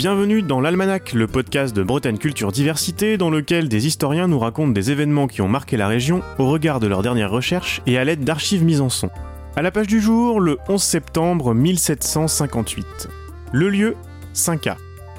[0.00, 4.72] Bienvenue dans l'Almanach, le podcast de Bretagne Culture Diversité, dans lequel des historiens nous racontent
[4.72, 8.04] des événements qui ont marqué la région au regard de leurs dernières recherches et à
[8.04, 9.10] l'aide d'archives mises en son.
[9.56, 13.10] À la page du jour, le 11 septembre 1758.
[13.52, 13.94] Le lieu,
[14.34, 14.76] 5A.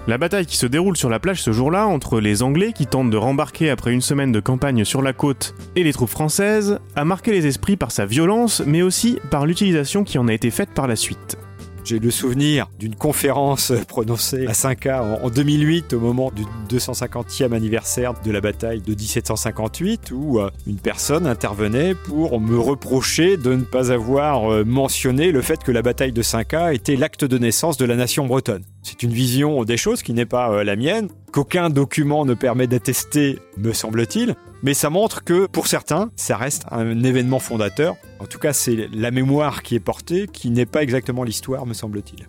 [0.07, 3.11] La bataille qui se déroule sur la plage ce jour-là entre les Anglais qui tentent
[3.11, 7.05] de rembarquer après une semaine de campagne sur la côte et les troupes françaises a
[7.05, 10.71] marqué les esprits par sa violence mais aussi par l'utilisation qui en a été faite
[10.73, 11.37] par la suite.
[11.83, 18.13] J'ai le souvenir d'une conférence prononcée à 5K en 2008 au moment du 250e anniversaire
[18.23, 23.63] de la bataille de 1758 où euh, une personne intervenait pour me reprocher de ne
[23.63, 27.77] pas avoir euh, mentionné le fait que la bataille de 5K était l'acte de naissance
[27.77, 28.63] de la nation bretonne.
[28.83, 32.67] C'est une vision des choses qui n'est pas euh, la mienne, qu'aucun document ne permet
[32.67, 37.95] d'attester, me semble-t-il, mais ça montre que pour certains, ça reste un événement fondateur.
[38.19, 41.73] En tout cas, c'est la mémoire qui est portée, qui n'est pas exactement l'histoire, me
[41.73, 42.27] semble-t-il.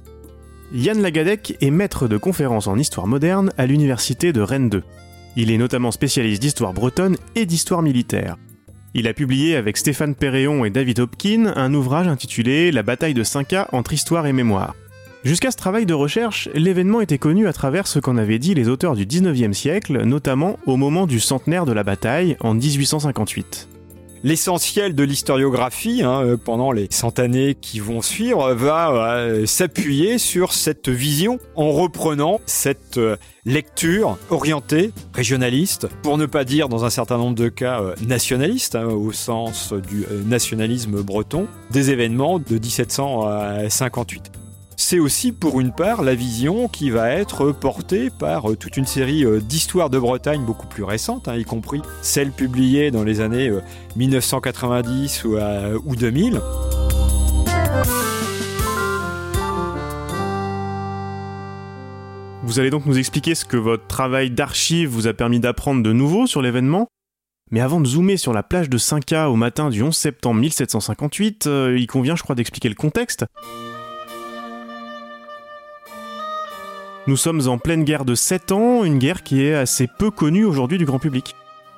[0.72, 4.82] Yann Lagadec est maître de conférences en histoire moderne à l'université de Rennes 2.
[5.36, 8.36] Il est notamment spécialiste d'histoire bretonne et d'histoire militaire.
[8.94, 13.24] Il a publié avec Stéphane Perréon et David Hopkin un ouvrage intitulé La bataille de
[13.24, 14.74] 5K entre histoire et mémoire.
[15.24, 18.68] Jusqu'à ce travail de recherche, l'événement était connu à travers ce qu'en avaient dit les
[18.68, 23.68] auteurs du 19e siècle, notamment au moment du centenaire de la bataille en 1858.
[24.24, 30.18] L'essentiel de l'historiographie, hein, euh, pendant les cent années qui vont suivre, va euh, s'appuyer
[30.18, 36.84] sur cette vision en reprenant cette euh, lecture orientée, régionaliste, pour ne pas dire dans
[36.84, 42.54] un certain nombre de cas nationaliste, hein, au sens du nationalisme breton, des événements de
[42.54, 44.41] 1758
[44.76, 48.86] c'est aussi pour une part la vision qui va être portée par euh, toute une
[48.86, 53.20] série euh, d'histoires de Bretagne beaucoup plus récentes, hein, y compris celles publiées dans les
[53.20, 53.50] années
[53.96, 56.40] 1990 euh, ou, ou 2000.
[62.44, 65.92] Vous allez donc nous expliquer ce que votre travail d'archive vous a permis d'apprendre de
[65.92, 66.88] nouveau sur l'événement
[67.50, 71.46] mais avant de zoomer sur la plage de 5K au matin du 11 septembre 1758,
[71.76, 73.26] il convient je crois d'expliquer le contexte.
[77.08, 80.44] Nous sommes en pleine guerre de 7 ans, une guerre qui est assez peu connue
[80.44, 81.34] aujourd'hui du grand public.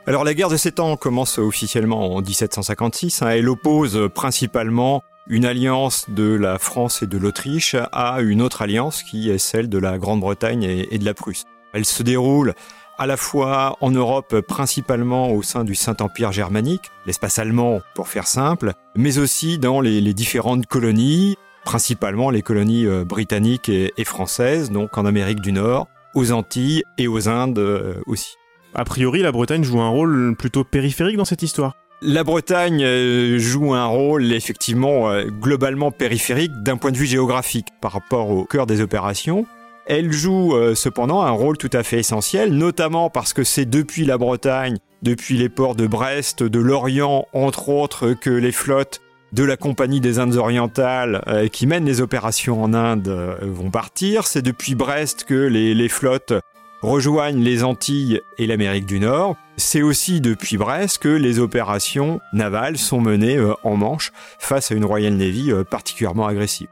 [0.06, 3.22] Alors la guerre de 7 ans commence officiellement en 1756.
[3.22, 3.30] Hein.
[3.30, 9.02] elle oppose principalement une alliance de la France et de l'Autriche à une autre alliance
[9.02, 11.44] qui est celle de la Grande-Bretagne et, de la Prusse.
[11.72, 12.52] Elle se déroule
[12.98, 18.26] à la fois en Europe, principalement au sein du Saint-Empire germanique, l'espace allemand pour faire
[18.26, 24.70] simple, mais aussi dans les, les différentes colonies, principalement les colonies euh, britanniques et, françaises,
[24.70, 28.36] donc en Amérique du Nord, aux Antilles et aux Indes euh, aussi.
[28.74, 31.74] A priori, la Bretagne joue un rôle plutôt périphérique dans cette histoire.
[32.02, 37.92] La Bretagne euh, joue un rôle effectivement globalement périphérique d'un point de vue géographique par
[37.92, 39.46] rapport au cœur des opérations.
[39.86, 44.16] Elle joue cependant un rôle tout à fait essentiel, notamment parce que c'est depuis la
[44.16, 49.02] Bretagne, depuis les ports de Brest, de Lorient entre autres, que les flottes
[49.34, 53.68] de la Compagnie des Indes orientales euh, qui mène les opérations en Inde euh, vont
[53.68, 54.28] partir.
[54.28, 56.34] C'est depuis Brest que les, flottes
[56.82, 59.34] rejoignent les Antilles et l'Amérique du Nord.
[59.56, 64.76] C'est aussi depuis Brest que les opérations navales sont menées euh, en Manche face à
[64.76, 66.68] une Royal Navy particulièrement agressive.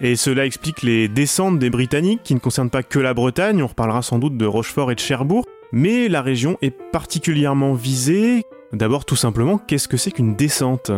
[0.00, 3.66] Et cela explique les descentes des Britanniques qui ne concernent pas que la Bretagne, on
[3.66, 8.44] reparlera sans doute de Rochefort et de Cherbourg, mais la région est particulièrement visée.
[8.72, 10.92] D'abord tout simplement, qu'est-ce que c'est qu'une descente?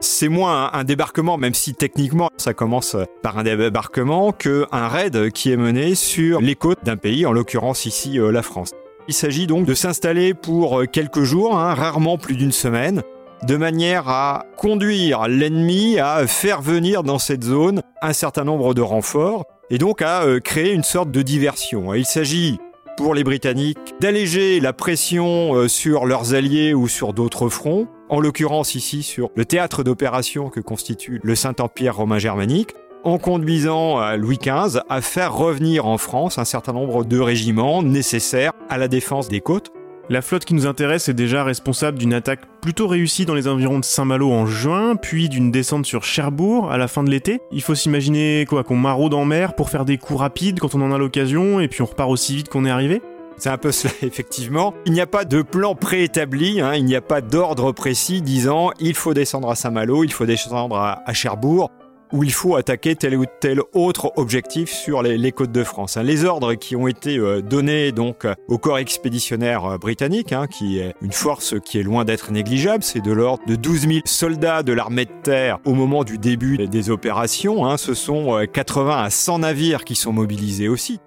[0.00, 5.52] C'est moins un, débarquement, même si techniquement ça commence par un débarquement, qu'un raid qui
[5.52, 8.72] est mené sur les côtes d'un pays, en l'occurrence ici euh, la France.
[9.08, 13.02] Il s'agit donc de s'installer pour euh, quelques jours, hein, rarement plus d'une semaine,
[13.46, 18.82] de manière à conduire l'ennemi à faire venir dans cette zone un certain nombre de
[18.82, 21.94] renforts et donc à euh, créer une sorte de diversion.
[21.94, 22.58] Il s'agit
[22.96, 28.74] pour les Britanniques d'alléger la pression sur leurs alliés ou sur d'autres fronts, en l'occurrence
[28.74, 32.74] ici sur le théâtre d'opération que constitue le Saint-Empire romain germanique,
[33.04, 37.82] en conduisant euh, Louis XV à faire revenir en France un certain nombre de régiments
[37.82, 39.70] nécessaires à la défense des côtes.
[40.10, 43.78] La flotte qui nous intéresse est déjà responsable d'une attaque plutôt réussie dans les environs
[43.78, 47.38] de Saint-Malo en juin, puis d'une descente sur Cherbourg à la fin de l'été.
[47.52, 50.82] Il faut s'imaginer quoi qu'on maraude en mer pour faire des coups rapides quand on
[50.82, 53.00] en a l'occasion, et puis on repart aussi vite qu'on est arrivé
[53.40, 54.74] c'est un peu cela, effectivement.
[54.86, 58.70] Il n'y a pas de plan préétabli, hein, il n'y a pas d'ordre précis disant
[58.78, 61.70] il faut descendre à Saint-Malo, il faut descendre à, Cherbourg,
[62.12, 65.96] ou il faut attaquer tel ou tel autre objectif sur les, côtes de France.
[65.96, 66.02] Hein.
[66.02, 70.80] Les ordres qui ont été euh, donnés donc au corps expéditionnaire euh, britannique, hein, qui
[70.80, 74.62] est une force qui est loin d'être négligeable, c'est de l'ordre de 12 000 soldats
[74.62, 77.76] de l'armée de terre au moment du début des opérations.
[77.76, 81.00] ce sont 80 euh, à 100 navires qui sont mobilisés aussi.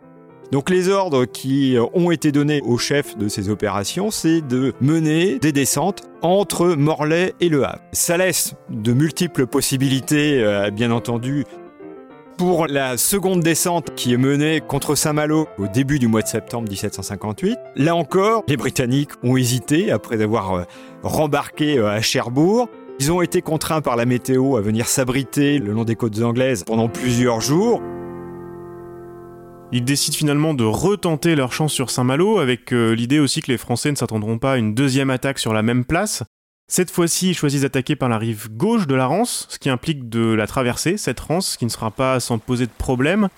[0.54, 5.40] Donc les ordres qui ont été donnés au chef de ces opérations, c'est de mener
[5.40, 7.80] des descentes entre Morlaix et Le Havre.
[7.92, 11.46] Ça laisse de multiples possibilités, euh, bien entendu,
[12.38, 16.70] pour la seconde descente qui est menée contre Saint-Malo au début du mois de septembre
[16.70, 17.58] 1758.
[17.76, 20.64] Là encore, les Britanniques ont hésité après avoir euh,
[21.02, 22.70] rembarqué euh, à Cherbourg.
[23.00, 26.64] Ils ont été contraints par la météo à venir s'abriter le long des côtes anglaises
[26.64, 27.82] pendant plusieurs jours.
[29.76, 33.58] Ils décident finalement de retenter leur chance sur Saint-Malo, avec euh, l'idée aussi que les
[33.58, 36.22] Français ne s'attendront pas à une deuxième attaque sur la même place.
[36.72, 40.10] Cette fois-ci, ils choisissent d'attaquer par la rive gauche de la Rance, ce qui implique
[40.10, 43.30] de la traverser, cette Rance, qui ne sera pas sans poser de problème.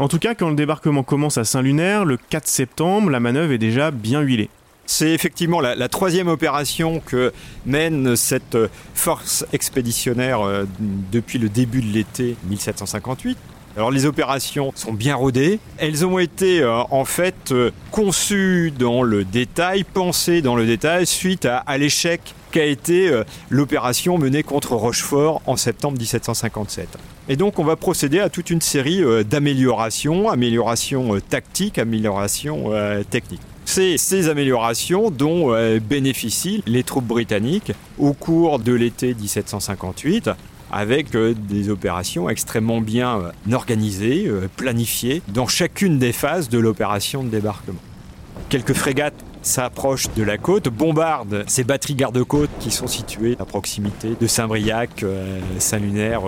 [0.00, 3.58] En tout cas, quand le débarquement commence à Saint-Lunaire, le 4 septembre, la manœuvre est
[3.58, 4.50] déjà bien huilée.
[4.86, 7.32] C'est effectivement la, troisième opération que
[7.66, 8.58] mène cette
[8.94, 13.38] force expéditionnaire euh, depuis le début de l'été 1758.
[13.76, 15.58] Alors les opérations sont bien rodées.
[15.78, 21.06] Elles ont été euh, en fait euh, conçues dans le détail, pensées dans le détail
[21.06, 22.20] suite à, l'échec
[22.52, 26.86] qu'a été euh, l'opération menée contre Rochefort en septembre 1757.
[27.28, 32.70] Et donc on va procéder à toute une série d'améliorations, améliorations tactiques, améliorations
[33.08, 33.40] techniques.
[33.64, 40.28] C'est ces améliorations dont bénéficient les troupes britanniques au cours de l'été 1758
[40.74, 46.58] avec euh, des opérations extrêmement bien euh, organisées, euh, planifiées, dans chacune des phases de
[46.58, 47.78] l'opération de débarquement.
[48.48, 54.16] Quelques frégates s'approchent de la côte, bombardent ces batteries garde-côte qui sont situées à proximité
[54.20, 55.04] de Saint-Briac,
[55.58, 56.22] Saint-Lunaire,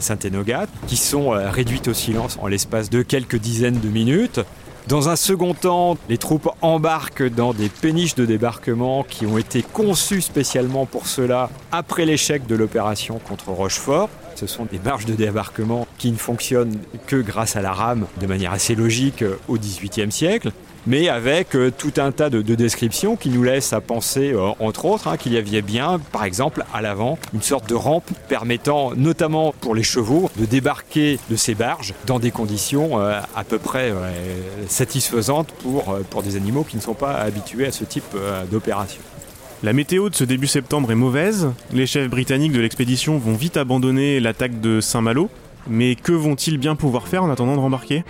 [0.00, 4.40] Saint-Énogat, qui sont réduites au silence en l'espace de quelques dizaines de minutes.
[4.88, 9.62] Dans un second temps, les troupes embarquent dans des péniches de débarquement qui ont été
[9.62, 14.08] conçues spécialement pour cela après l'échec de l'opération contre Rochefort.
[14.34, 18.26] Ce sont des barges de débarquement qui ne fonctionnent que grâce à la rame de
[18.26, 20.50] manière assez logique au XVIIIe siècle
[20.86, 24.84] mais avec euh, tout un tas de, descriptions qui nous laissent à penser, euh, entre
[24.84, 28.92] autres, hein, qu'il y avait bien, par exemple, à l'avant, une sorte de rampe permettant,
[28.96, 33.58] notamment pour les chevaux, de débarquer de ces barges dans des conditions euh, à peu
[33.58, 33.92] près
[34.68, 38.16] satisfaisantes pour, pour des animaux qui ne sont pas habitués à ce type
[38.50, 39.00] d'opération.
[39.62, 43.56] La météo de ce début septembre est mauvaise, les chefs britanniques de l'expédition vont vite
[43.56, 45.30] abandonner l'attaque de Saint-Malo,
[45.68, 48.04] mais que vont-ils bien pouvoir faire en attendant de rembarquer?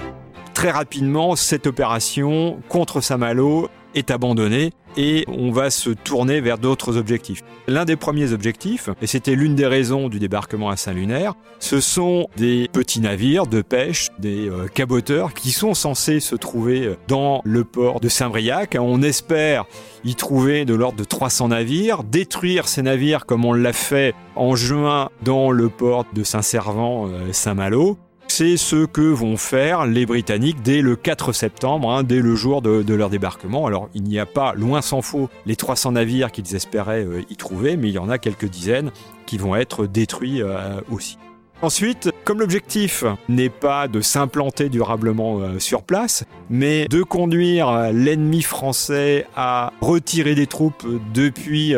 [0.53, 6.97] Très rapidement, cette opération contre Saint-Malo est abandonnée et on va se tourner vers d'autres
[6.97, 7.43] objectifs.
[7.67, 12.29] L'un des premiers objectifs, et c'était l'une des raisons du débarquement à Saint-Lunaire, ce sont
[12.37, 17.65] des petits navires de pêche, des euh, caboteurs qui sont censés se trouver dans le
[17.65, 18.77] port de Saint-Briac.
[18.79, 19.65] On espère
[20.05, 24.57] y trouver de l'ordre de 300 navires, détruire ces navires comme on l'a fait en
[24.57, 30.81] juin dans le port de Saint-Servant-Saint-Malo euh, c'est ce que vont faire les Britanniques dès
[30.81, 33.67] le 4 septembre, hein, dès le jour de, leur débarquement.
[33.67, 37.37] Alors il n'y a pas, loin s'en faut, les 300 navires qu'ils espéraient euh, y
[37.37, 38.90] trouver, mais il y en a quelques dizaines
[39.26, 41.19] qui vont être détruits euh, aussi.
[41.61, 48.40] Ensuite, comme l'objectif n'est pas de s'implanter durablement euh, sur place, mais de conduire l'ennemi
[48.40, 51.75] français à retirer des troupes depuis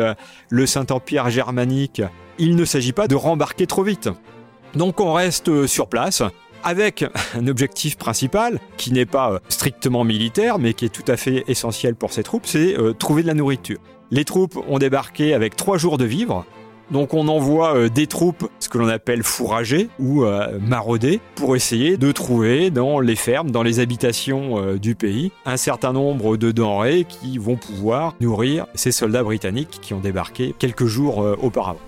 [0.47, 2.01] le Saint-Empire germanique,
[2.39, 4.09] il ne s'agit pas de rembarquer trop vite.
[4.73, 6.21] Donc on reste sur place,
[6.65, 7.05] avec
[7.35, 11.45] un objectif principal qui n'est pas euh, strictement militaire mais qui est tout à fait
[11.47, 13.79] essentiel pour ces troupes, c'est euh, trouver de la nourriture.
[14.11, 16.45] Les troupes ont débarqué avec trois jours de vivres.
[16.91, 20.25] Donc on envoie euh, des troupes, ce que l'on appelle fourrager ou
[20.59, 25.93] marauder, pour essayer de trouver dans les fermes, dans les habitations du pays, un certain
[25.93, 31.17] nombre de denrées qui vont pouvoir nourrir ces soldats britanniques qui ont débarqué quelques jours
[31.41, 31.79] auparavant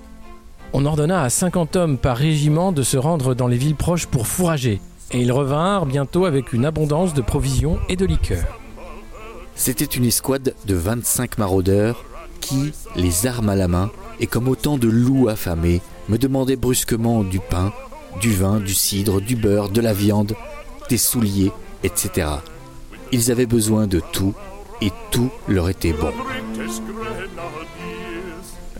[0.74, 4.28] on ordonna à 50 hommes par régiment de se rendre dans les villes proches pour
[4.28, 4.82] fourrager,
[5.12, 8.60] et ils revinrent bientôt avec une abondance de provisions et de liqueurs.
[9.56, 12.06] C'était une escouade de 25 maraudeurs
[12.42, 17.24] qui, les armes à la main, et comme autant de loups affamés, me demandaient brusquement
[17.24, 17.74] du pain,
[18.22, 20.36] du vin, du cidre, du beurre, de la viande,
[20.90, 21.52] des souliers,
[21.84, 22.28] etc.
[23.12, 24.34] Ils avaient besoin de tout,
[24.82, 26.12] et tout leur était bon.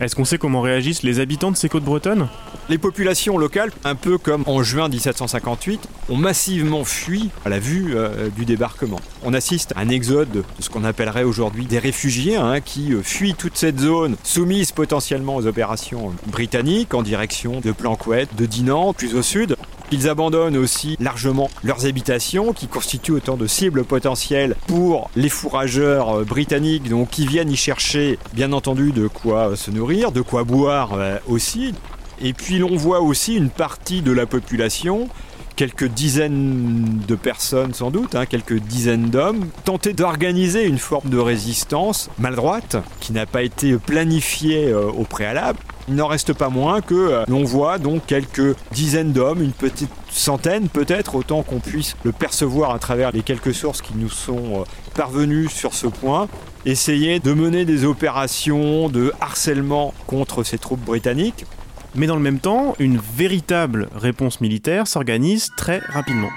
[0.00, 2.28] Est-ce qu'on sait comment réagissent les habitants de ces côtes bretonnes
[2.70, 7.96] Les populations locales, un peu comme en juin 1758, ont massivement fui à la vue
[7.96, 9.00] euh, du débarquement.
[9.24, 13.00] On assiste à un exode de ce qu'on appellerait aujourd'hui des réfugiés hein, qui euh,
[13.02, 18.92] fuient toute cette zone soumise potentiellement aux opérations britanniques en direction de Planquette, de Dinan,
[18.92, 19.56] plus au sud.
[19.90, 26.18] Ils abandonnent aussi largement leurs habitations qui constituent autant de cibles potentielles pour les fourrageurs
[26.18, 30.44] euh, britanniques donc qui viennent y chercher bien entendu de quoi se nourrir, de quoi
[30.44, 30.98] boire
[31.28, 31.72] aussi.
[32.20, 35.08] Et puis l'on voit aussi une partie de la population
[35.58, 41.18] quelques dizaines de personnes sans doute, hein, quelques dizaines d'hommes, tentaient d'organiser une forme de
[41.18, 45.58] résistance maladroite qui n'a pas été planifiée euh, au préalable.
[45.88, 49.90] Il n'en reste pas moins que euh, l'on voit donc quelques dizaines d'hommes, une petite
[50.10, 54.60] centaine peut-être, autant qu'on puisse le percevoir à travers les quelques sources qui nous sont
[54.60, 56.28] euh, parvenues sur ce point,
[56.66, 61.46] essayer de mener des opérations de harcèlement contre ces troupes britanniques.
[61.98, 66.30] Mais dans le même temps, une véritable réponse militaire s'organise très rapidement.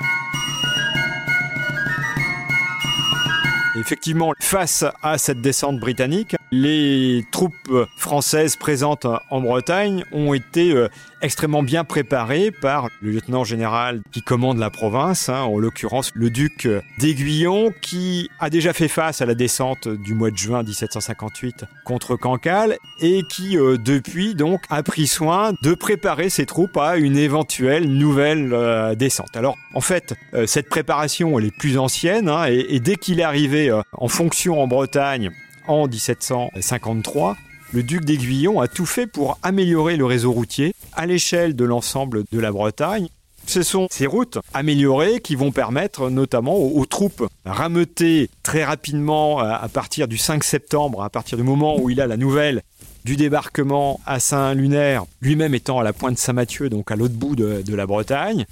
[3.79, 10.89] Effectivement, face à cette descente britannique, les troupes françaises présentes en Bretagne ont été euh,
[11.21, 16.29] extrêmement bien préparées par le lieutenant général qui commande la province, hein, en l'occurrence le
[16.29, 16.67] duc
[16.99, 22.17] d'Aiguillon, qui a déjà fait face à la descente du mois de juin 1758 contre
[22.17, 27.15] Cancale et qui euh, depuis donc a pris soin de préparer ses troupes à une
[27.15, 29.37] éventuelle nouvelle euh, descente.
[29.37, 30.15] Alors en fait,
[30.45, 34.61] cette préparation elle est plus ancienne hein, et, et, dès qu'il est arrivé en fonction
[34.61, 35.31] en Bretagne
[35.67, 37.37] en 1753,
[37.73, 42.23] le duc d'Aiguillon a tout fait pour améliorer le réseau routier à l'échelle de l'ensemble
[42.31, 43.07] de la Bretagne.
[43.47, 49.67] Ce sont ces routes améliorées qui vont permettre notamment aux, troupes rameutées très rapidement à
[49.67, 52.61] partir du 5 septembre, à partir du moment où il a la nouvelle
[53.03, 57.75] du débarquement à Saint-Lunaire, lui-même étant à la pointe Saint-Mathieu, donc à l'autre bout de
[57.75, 58.45] la Bretagne,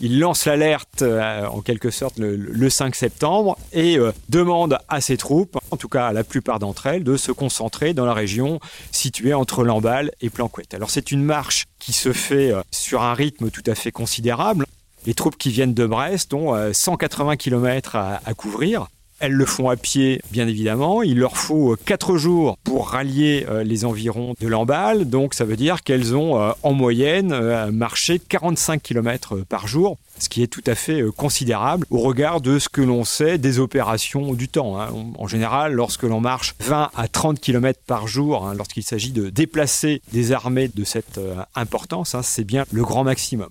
[0.00, 5.16] il lance l'alerte euh, en quelque sorte le, 5 septembre et euh, demande à ses
[5.16, 8.60] troupes, en tout cas à la plupart d'entre elles, de se concentrer dans la région
[8.92, 10.74] située entre Lamballe et Planquette.
[10.74, 14.66] Alors c'est une marche qui se fait euh, sur un rythme tout à fait considérable.
[15.06, 18.88] Les troupes qui viennent de Brest ont 180 km à couvrir.
[19.18, 21.02] Elles le font à pied, bien évidemment.
[21.02, 25.08] Il leur faut 4 euh, jours pour rallier euh, les environs de Lamballe.
[25.08, 30.28] Donc ça veut dire qu'elles ont euh, en moyenne marché 45 km par jour, ce
[30.28, 34.34] qui est tout à fait considérable au regard de ce que l'on sait des opérations
[34.34, 34.78] du temps.
[34.78, 34.88] Hein.
[35.18, 39.30] En général, lorsque l'on marche 20 à 30 km par jour, hein, lorsqu'il s'agit de
[39.30, 41.18] déplacer des armées de cette
[41.54, 43.48] importance, hein, c'est bien le grand maximum.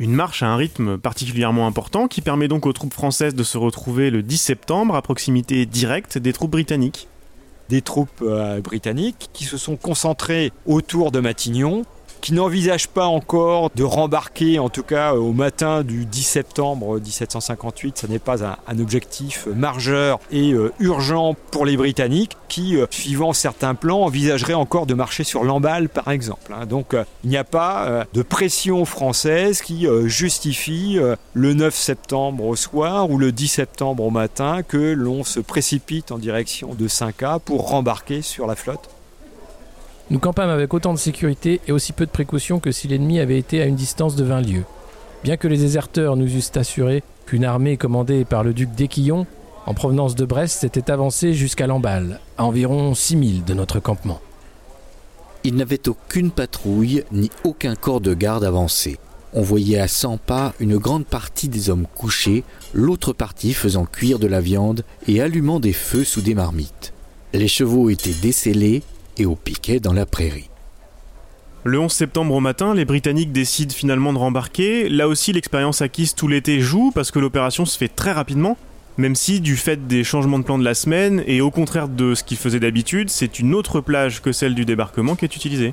[0.00, 3.58] Une marche à un rythme particulièrement important qui permet donc aux troupes françaises de se
[3.58, 7.08] retrouver le 10 septembre à proximité directe des troupes britanniques.
[7.68, 11.84] Des troupes euh, britanniques qui se sont concentrées autour de Matignon
[12.20, 17.98] qui n'envisage pas encore de rembarquer, en tout cas au matin du 10 septembre 1758.
[17.98, 23.32] Ce n'est pas un, objectif majeur et euh, urgent pour les Britanniques, qui, euh, suivant
[23.32, 26.52] certains plans, envisageraient encore de marcher sur l'emballe, par exemple.
[26.54, 26.66] Hein.
[26.66, 30.98] Donc euh, il n'y a pas de pression française qui justifie
[31.34, 36.12] le 9 septembre au soir ou le 10 septembre au matin que l'on se précipite
[36.12, 38.90] en direction de 5A pour rembarquer sur la flotte.
[40.10, 43.38] Nous campâmes avec autant de sécurité et aussi peu de précautions que si l'ennemi avait
[43.38, 44.64] été à une distance de 20 lieues.
[45.22, 49.26] Bien que les déserteurs nous eussent assuré qu'une armée commandée par le duc d'Équillon,
[49.66, 54.20] en provenance de Brest, s'était avancée jusqu'à Lamballe, à environ 6000 de notre campement.
[55.44, 58.96] Il n'avait aucune patrouille ni aucun corps de garde avancé.
[59.34, 64.18] On voyait à 100 pas une grande partie des hommes couchés, l'autre partie faisant cuire
[64.18, 66.94] de la viande et allumant des feux sous des marmites.
[67.34, 68.82] Les chevaux étaient décellés
[69.18, 70.48] et au piquet dans la prairie.
[71.64, 74.88] Le 11 septembre au matin, les Britanniques décident finalement de rembarquer.
[74.88, 78.56] Là aussi, l'expérience acquise tout l'été joue parce que l'opération se fait très rapidement.
[78.96, 82.14] Même si, du fait des changements de plan de la semaine, et au contraire de
[82.14, 85.72] ce qu'ils faisaient d'habitude, c'est une autre plage que celle du débarquement qui est utilisée.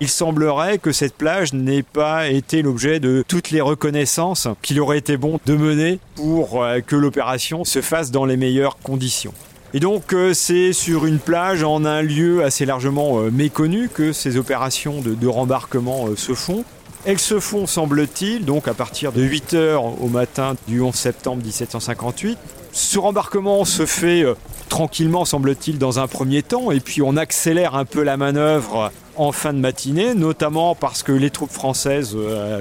[0.00, 4.98] Il semblerait que cette plage n'ait pas été l'objet de toutes les reconnaissances qu'il aurait
[4.98, 9.34] été bon de mener pour euh, que l'opération se fasse dans les meilleures conditions.
[9.72, 14.12] Et donc euh, c'est sur une plage en un lieu assez largement euh, méconnu que
[14.12, 16.64] ces opérations de, rembarquement euh, se font.
[17.04, 21.42] Elles se font, semble-t-il, donc à partir de 8 heures au matin du 11 septembre
[21.44, 22.36] 1758.
[22.72, 24.24] Ce rembarquement se fait
[24.68, 29.32] tranquillement, semble-t-il, dans un premier temps, et puis on accélère un peu la manœuvre en
[29.32, 32.14] fin de matinée, notamment parce que les troupes françaises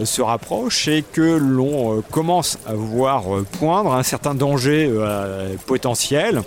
[0.05, 3.25] se rapprochent et que l'on commence à voir
[3.59, 4.89] poindre un certain danger
[5.67, 6.43] potentiel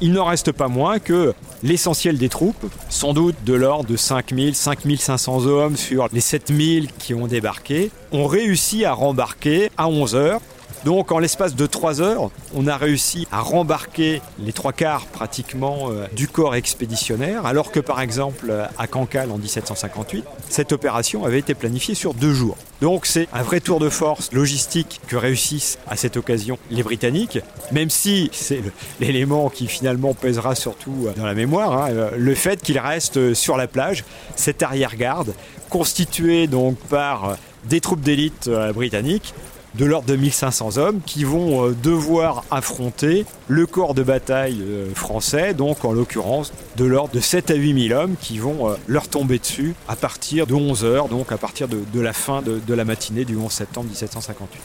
[0.00, 4.54] il n'en reste pas moins que l'essentiel des troupes, sans doute de l'ordre de 5000,
[4.54, 10.40] 5500 hommes sur les 7000 qui ont débarqué, ont réussi à rembarquer à 11 heures
[10.84, 15.90] donc en l'espace de trois heures, on a réussi à rembarquer les trois quarts pratiquement
[15.90, 21.40] euh, du corps expéditionnaire, alors que par exemple à Cancale en 1758, cette opération avait
[21.40, 22.56] été planifiée sur deux jours.
[22.80, 27.40] Donc c'est un vrai tour de force logistique que réussissent à cette occasion les Britanniques,
[27.72, 28.62] même si c'est
[29.00, 33.34] l'élément qui finalement pèsera surtout euh, dans la mémoire, hein, euh, le fait qu'ils restent
[33.34, 34.04] sur la plage,
[34.36, 35.34] cette arrière-garde,
[35.70, 39.34] constituée donc par des troupes d'élite britanniques,
[39.78, 44.92] de l'ordre de 1500 hommes qui vont euh, devoir affronter le corps de bataille euh,
[44.94, 48.74] français, donc en l'occurrence de l'ordre de 7 à 8 000 hommes qui vont euh,
[48.88, 52.60] leur tomber dessus à partir de 11 heures, donc à partir de, la fin de,
[52.66, 54.60] de la matinée du 11 septembre 1758.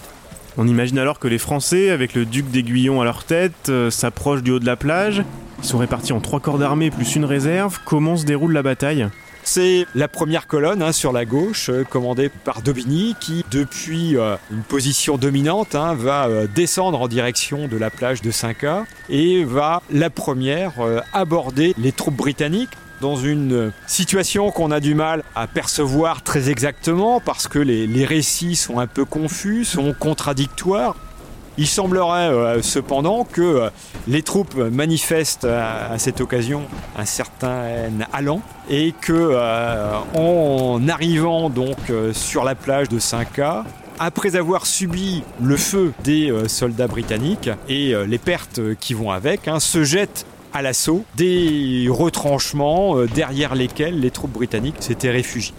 [0.57, 4.51] On imagine alors que les Français, avec le duc d'Aiguillon à leur tête, s'approchent du
[4.51, 5.23] haut de la plage.
[5.59, 7.79] Ils sont répartis en trois corps d'armée plus une réserve.
[7.85, 9.07] Comment se déroule la bataille?
[9.43, 14.35] C'est la première colonne hein, sur la gauche, euh, commandée par Daubigny, qui, depuis euh,
[14.51, 19.43] une position dominante, hein, va euh, descendre en direction de la plage de 5A et
[19.43, 20.73] va, la première,
[21.13, 22.71] aborder les troupes britanniques
[23.01, 28.55] dans une situation qu'on a du mal à percevoir très exactement parce que les récits
[28.55, 30.95] sont un peu confus, sont contradictoires.
[31.57, 33.69] Il semblerait euh, cependant que euh,
[34.07, 36.63] les troupes manifestent à, cette occasion
[36.97, 37.67] un certain
[38.11, 41.77] allant et que euh, en arrivant donc
[42.13, 43.63] sur la plage de 5K,
[43.99, 49.59] après avoir subi le feu des soldats britanniques et les pertes qui vont avec, hein,
[49.59, 55.53] se jettent à l'assaut des retranchements derrière lesquels les troupes britanniques s'étaient réfugiées.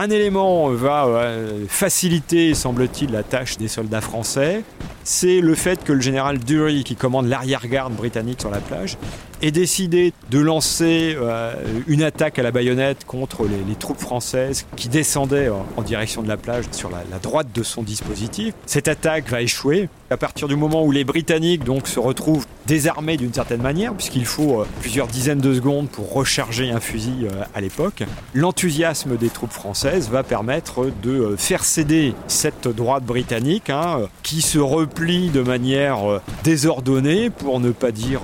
[0.00, 1.24] Un élément va
[1.66, 4.62] faciliter, semble-t-il, la tâche des soldats français.
[5.02, 8.96] C'est le fait que le général Dury, qui commande l'arrière-garde britannique sur la plage,
[9.42, 11.54] ait décidé de lancer euh,
[11.86, 16.36] une attaque à la baïonnette contre les, troupes françaises qui descendaient en, direction de la
[16.36, 18.54] plage sur la, droite de son dispositif.
[18.66, 23.16] Cette attaque va échouer à partir du moment où les Britanniques donc se retrouvent désarmés
[23.16, 27.44] d'une certaine manière, puisqu'il faut euh, plusieurs dizaines de secondes pour recharger un fusil euh,
[27.54, 28.02] à l'époque.
[28.34, 34.58] L'enthousiasme des troupes françaises va permettre de faire céder cette droite britannique, hein, qui se
[34.58, 38.22] replie de manière désordonnée, pour ne pas dire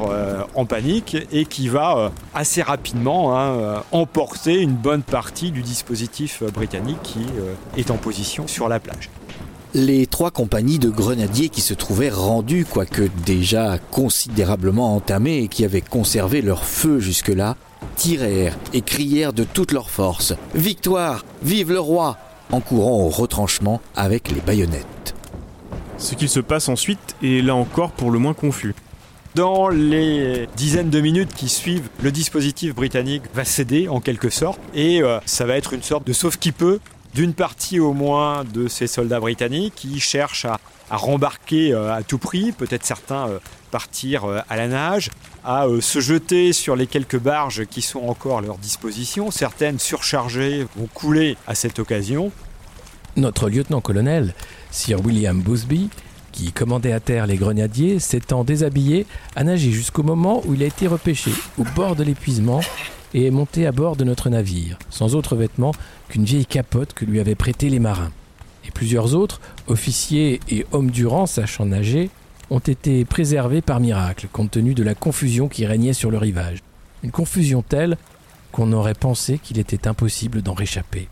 [0.55, 5.63] en panique et qui va euh, assez rapidement hein, euh, emporter une bonne partie du
[5.63, 7.21] dispositif euh, britannique qui
[7.77, 9.11] est en position sur la plage.
[9.75, 15.65] Les trois compagnies de grenadiers qui se trouvaient rendues, quoique déjà considérablement entamées et qui
[15.65, 17.57] avaient conservé leur feu jusque-là,
[17.97, 22.17] tirèrent et crièrent de toutes leurs forces Victoire Vive le roi
[22.53, 25.15] en courant au retranchement avec les baïonnettes.
[25.99, 28.75] Ce qu'il se passe ensuite est là encore pour le moins confus.
[29.35, 34.61] Dans les dizaines de minutes qui suivent, le dispositif britannique va céder en quelque sorte
[34.75, 36.79] et euh, ça va être une sorte de sauve qui peut
[37.15, 42.19] d'une partie au moins de ces soldats britanniques qui cherchent à, rembarquer euh, à tout
[42.19, 43.39] prix, peut-être certains euh,
[43.73, 45.11] partir à la nage,
[45.45, 50.65] à se jeter sur les quelques barges qui sont encore à leur disposition, certaines surchargées
[50.77, 52.31] vont couler à cette occasion.
[53.17, 54.33] Notre lieutenant-colonel,
[54.71, 55.91] Sir William Busby,
[56.35, 60.67] qui commandait à terre les grenadiers, s'étant déshabillé, a nagé jusqu'au moment où il a
[60.67, 62.61] été repêché au bord de l'épuisement
[63.15, 65.71] et est monté à bord de notre navire, sans autre vêtement
[66.09, 68.11] qu'une vieille capote que lui avaient prêté les marins.
[68.67, 72.11] Et plusieurs autres, officiers et hommes du rang sachant nager,
[72.51, 76.59] ont été préservés par miracle, compte tenu de la confusion qui régnait sur le rivage.
[77.05, 77.97] Une confusion telle
[78.51, 81.09] qu'on aurait pensé qu'il était impossible d'en réchapper.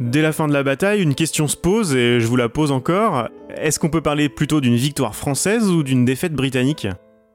[0.00, 2.72] Dès la fin de la bataille, une question se pose et je vous la pose
[2.72, 3.28] encore.
[3.54, 6.88] Est-ce qu'on peut parler plutôt d'une victoire française ou d'une défaite britannique?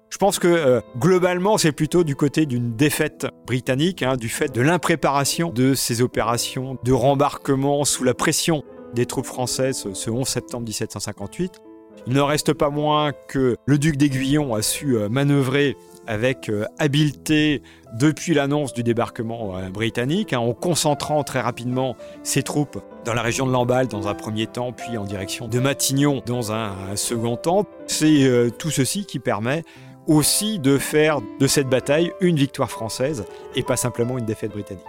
[0.10, 4.52] Je pense que euh, globalement, c'est plutôt du côté d'une défaite britannique, hein, du fait
[4.52, 8.64] de l'impréparation de ces opérations de rembarquement sous la pression
[8.96, 11.62] des troupes françaises ce 11 septembre 1758.
[12.08, 16.66] Il ne reste pas moins que le duc d'Aiguillon a su euh, manœuvrer avec euh,
[16.80, 17.62] habileté
[17.94, 23.22] depuis l'annonce du débarquement euh, britannique, hein, en concentrant très rapidement ses troupes dans la
[23.22, 27.38] région de Lamballe dans un premier temps, puis en direction de Matignon dans un, second
[27.38, 27.66] temps.
[27.88, 29.64] C'est euh, tout ceci qui permet
[30.08, 34.84] aussi de faire de cette bataille une victoire française et pas simplement une défaite britannique.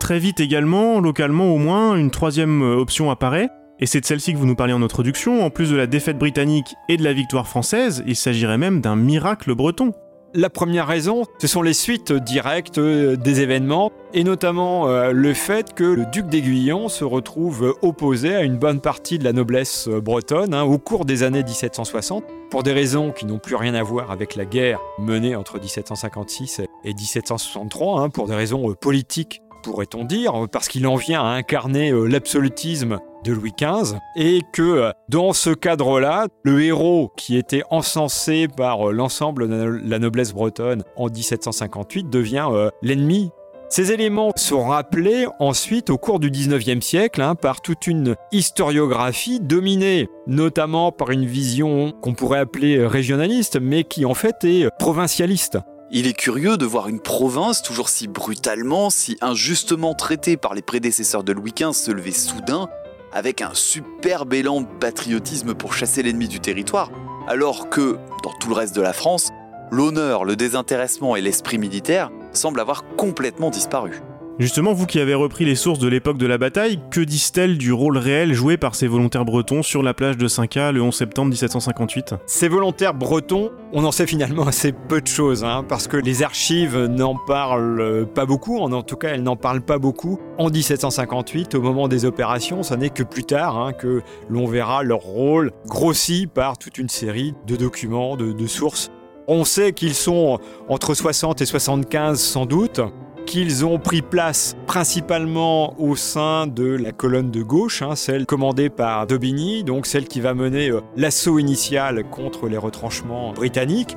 [0.00, 3.48] Très vite également, localement au moins, une troisième option apparaît,
[3.80, 6.18] et c'est de celle-ci que vous nous parlez en introduction, en plus de la défaite
[6.18, 9.92] britannique et de la victoire française, il s'agirait même d'un miracle breton.
[10.36, 15.32] La première raison, ce sont les suites directes euh, des événements, et notamment euh, le
[15.32, 19.86] fait que le duc d'Aiguillon se retrouve opposé à une bonne partie de la noblesse
[19.86, 23.74] euh, bretonne hein, au cours des années 1760, pour des raisons qui n'ont plus rien
[23.74, 29.40] à voir avec la guerre menée entre 1756 et 1763, hein, pour des raisons politiques
[29.62, 34.90] pourrait-on dire, parce qu'il en vient à incarner l'absolutisme de Louis XV, et que euh,
[35.08, 40.84] dans ce cadre-là, le héros qui était encensé par euh, l'ensemble de la noblesse bretonne
[40.96, 43.30] en 1758 devient euh, l'ennemi
[43.70, 49.40] ces éléments sont rappelés ensuite au cours du 19e siècle hein, par toute une historiographie
[49.40, 55.58] dominée notamment par une vision qu'on pourrait appeler régionaliste mais qui en fait est provincialiste.
[55.90, 60.62] Il est curieux de voir une province toujours si brutalement, si injustement traitée par les
[60.62, 62.68] prédécesseurs de Louis XV se lever soudain
[63.14, 66.90] avec un superbe élan de patriotisme pour chasser l'ennemi du territoire,
[67.28, 69.30] alors que, dans tout le reste de la France,
[69.70, 74.02] l'honneur, le désintéressement et l'esprit militaire semblent avoir complètement disparu.
[74.40, 77.72] Justement, vous qui avez repris les sources de l'époque de la bataille, que disent-elles du
[77.72, 81.28] rôle réel joué par ces volontaires bretons sur la plage de 5K le 11 septembre
[81.28, 85.96] 1758 Ces volontaires bretons, on en sait finalement assez peu de choses, hein, parce que
[85.96, 90.18] les archives n'en parlent pas beaucoup, en tout cas elles n'en parlent pas beaucoup.
[90.36, 94.82] En 1758, au moment des opérations, ce n'est que plus tard hein, que l'on verra
[94.82, 98.90] leur rôle grossi par toute une série de documents, de sources.
[99.28, 102.80] On sait qu'ils sont entre 60 et 75 sans doute,
[103.24, 108.70] qu'ils ont pris place principalement au sein de la colonne de gauche, hein, celle commandée
[108.70, 113.96] par Daubigny, donc celle qui va mener euh, l'assaut initial contre les retranchements britanniques.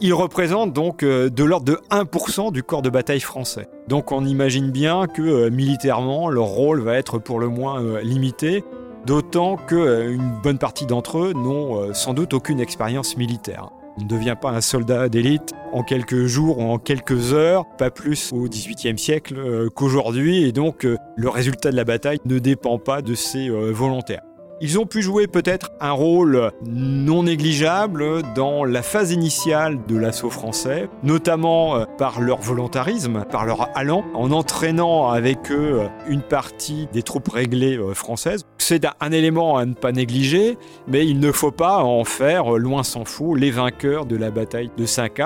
[0.00, 3.68] Ils représentent donc euh, de l'ordre de 1% du corps de bataille français.
[3.88, 8.64] Donc on imagine bien que euh, militairement, leur rôle va être pour le moins limité,
[9.06, 13.70] d'autant qu'une bonne partie d'entre eux n'ont sans doute aucune expérience militaire.
[13.98, 17.90] On ne devient pas un soldat d'élite en quelques jours ou en quelques heures, pas
[17.90, 22.38] plus au XVIIIe siècle euh, qu'aujourd'hui, et donc euh, le résultat de la bataille ne
[22.38, 24.22] dépend pas de ces euh, volontaires.
[24.64, 30.30] Ils ont pu jouer peut-être un rôle non négligeable dans la phase initiale de l'assaut
[30.30, 36.22] français, notamment euh, par leur volontarisme, par leur allant, en entraînant avec eux euh, une
[36.22, 38.46] partie des troupes réglées euh, françaises.
[38.58, 42.84] C'est un élément à ne pas négliger, mais il ne faut pas en faire, loin
[42.84, 45.22] s'en faut, les vainqueurs de la bataille de 5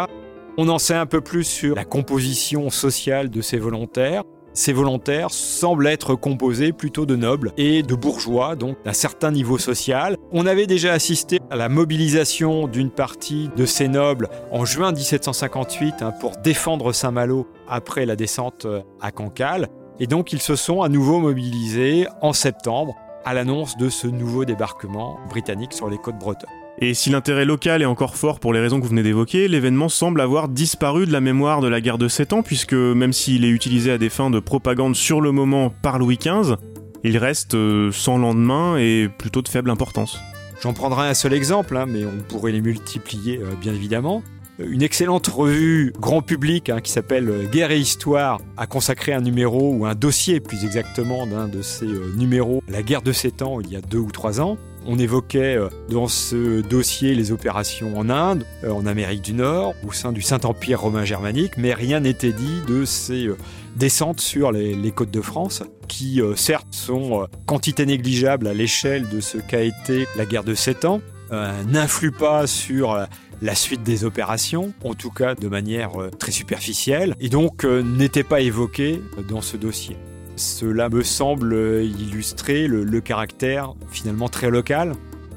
[0.57, 4.25] On en sait un peu plus sur la composition sociale de ces volontaires,
[4.57, 9.59] ces volontaires semblent être composés plutôt de nobles et de bourgeois, donc d'un certain niveau
[9.59, 10.17] social.
[10.33, 15.97] On avait déjà assisté à la mobilisation d'une partie de ces nobles en juin 1758
[16.01, 19.69] hein, pour défendre Saint-Malo après la descente euh, à Cancale.
[20.01, 24.47] Et donc ils se sont à nouveau mobilisés en septembre à l'annonce de ce nouveau
[24.47, 26.66] débarquement britannique sur les côtes bretonnes.
[26.79, 29.89] Et si l'intérêt local est encore fort pour les raisons que vous venez d'évoquer, l'événement
[29.89, 33.47] semble avoir disparu de la mémoire de la guerre de 7 ans, puisque même s'il
[33.47, 36.57] est utilisé à des fins de propagande sur le moment par Louis XV,
[37.03, 40.19] il reste euh, sans lendemain et plutôt de faible importance.
[40.63, 44.23] J'en prendrai un seul exemple, hein, mais on pourrait les multiplier euh, bien évidemment.
[44.61, 49.23] Euh, une excellente revue grand public hein, qui s'appelle Guerre et Histoire a consacré un
[49.23, 53.61] numéro ou un dossier plus exactement d'un de ces numéros, la guerre de 7 ans
[53.63, 54.59] il y a deux ou trois ans.
[54.89, 59.75] On évoquait euh, dans ce dossier les opérations en Inde, euh, en Amérique du Nord,
[59.87, 63.37] au sein du Saint-Empire romain germanique, mais rien n'était dit de ces euh,
[63.75, 69.37] descentes sur les, côtes de France, qui certes sont quantité négligeable à l'échelle de ce
[69.37, 73.07] qu'a été la guerre de Sept ans, n'influent pas sur
[73.43, 78.41] la suite des opérations, en tout cas de manière très superficielle, et donc n'étaient pas
[78.41, 79.99] évoquées dans ce dossier.
[80.37, 84.93] Cela me semble illustrer le, caractère finalement très local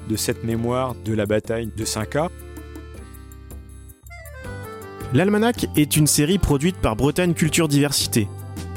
[0.10, 2.30] de cette mémoire de la bataille de 5K.
[5.14, 8.28] L'Almanach est une série produite par Bretagne Culture Diversité,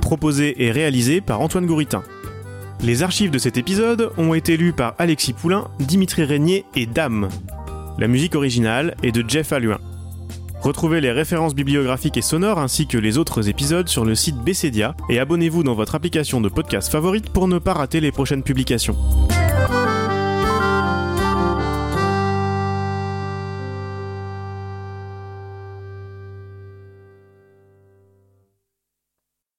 [0.01, 2.05] proposée et réalisée par Antoine Gouritin.
[2.83, 7.29] Les archives de cet épisode ont été lues par Alexis Poulain, Dimitri Régnier et Dame.
[7.99, 9.81] La musique originale est de Jeff Alluin.
[10.63, 14.95] Retrouvez les références bibliographiques et sonores ainsi que les autres épisodes sur le site Bessedia
[15.09, 18.97] et abonnez-vous dans votre application de podcast favorite pour ne pas rater les prochaines publications.